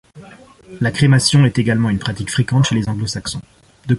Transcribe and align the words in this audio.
La 0.79 0.89
crémation 0.89 1.45
est 1.45 1.59
également 1.59 1.91
une 1.91 1.99
pratique 1.99 2.31
fréquente 2.31 2.65
chez 2.65 2.73
les 2.73 2.89
Anglo-Saxons. 2.89 3.41